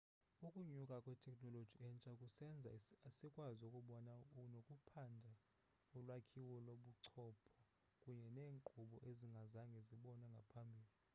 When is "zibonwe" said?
9.87-10.27